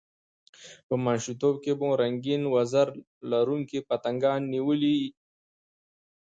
[0.87, 2.87] په ماشومتوب کښي به مو رنګین وزر
[3.31, 5.09] لرونکي پتنګان نیولي يي!